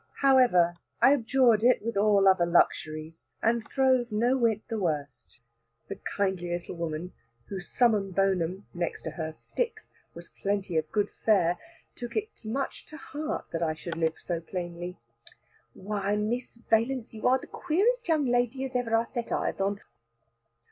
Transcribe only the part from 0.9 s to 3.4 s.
I abjured it with all other luxuries,